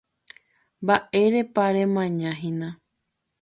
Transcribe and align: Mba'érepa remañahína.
Mba'érepa 0.83 1.63
remañahína. 1.75 2.69